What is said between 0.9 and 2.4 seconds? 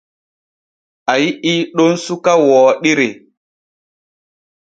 A yi’ii ɗon suka